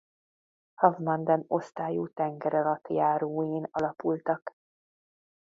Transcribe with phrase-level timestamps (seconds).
[0.73, 4.55] Havmanden-osztályú tengeralattjáróin alapultak.